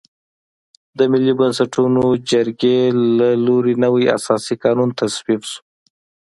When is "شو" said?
5.49-5.59